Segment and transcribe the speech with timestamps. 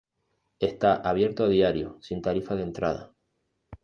[0.59, 3.13] Está abierto a diario sin tarifa de entrada.